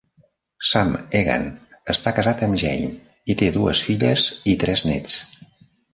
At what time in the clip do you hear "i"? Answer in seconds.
3.35-3.39, 4.55-4.57